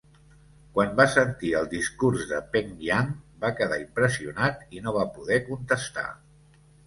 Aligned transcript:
Quan 0.77 0.93
va 0.99 1.05
sentir 1.15 1.51
el 1.59 1.67
discurs 1.73 2.23
de 2.31 2.39
Peng 2.55 2.71
Yang, 2.87 3.13
va 3.45 3.53
quedar 3.61 3.79
impressionat 3.83 4.65
i 4.79 4.83
no 4.87 4.95
va 4.99 5.07
poder 5.19 5.41
contestar. 5.53 6.09